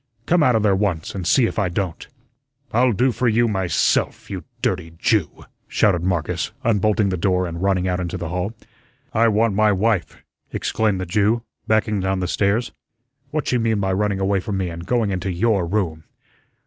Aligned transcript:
Come 0.25 0.41
outa 0.41 0.59
there 0.59 0.75
once, 0.75 1.13
an' 1.13 1.25
see 1.25 1.45
if 1.45 1.59
I 1.59 1.69
don't." 1.69 2.07
"I'll 2.71 2.91
do 2.91 3.11
for 3.11 3.27
you 3.27 3.47
myself, 3.47 4.31
you 4.31 4.43
dirty 4.63 4.93
Jew," 4.97 5.45
shouted 5.67 6.01
Marcus, 6.03 6.51
unbolting 6.63 7.09
the 7.09 7.17
door 7.17 7.45
and 7.45 7.61
running 7.61 7.87
out 7.87 7.99
into 7.99 8.17
the 8.17 8.29
hall. 8.29 8.51
"I 9.13 9.27
want 9.27 9.53
my 9.53 9.71
wife," 9.71 10.17
exclaimed 10.51 10.99
the 10.99 11.05
Jew, 11.05 11.43
backing 11.67 11.99
down 11.99 12.19
the 12.19 12.27
stairs. 12.27 12.71
"What's 13.29 13.51
she 13.51 13.59
mean 13.59 13.79
by 13.79 13.93
running 13.93 14.19
away 14.19 14.39
from 14.39 14.57
me 14.57 14.71
and 14.71 14.87
going 14.87 15.11
into 15.11 15.31
your 15.31 15.67
room?" 15.67 16.05